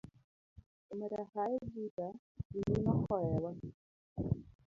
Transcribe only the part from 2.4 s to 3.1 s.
wiyino